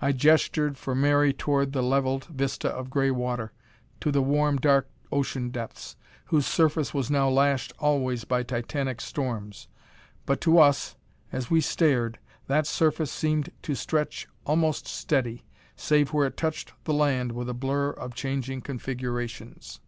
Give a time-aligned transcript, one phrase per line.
[0.00, 3.52] I gestured for Mary toward that leveled vista of gray water,
[4.00, 9.68] to the warm, dark ocean depths, whose surface was now lashed always by titanic storms.
[10.24, 10.96] But to us,
[11.30, 15.44] as we stared, that surface seemed to stretch almost steady,
[15.76, 19.80] save where it touched the land with a blur of changing configurations.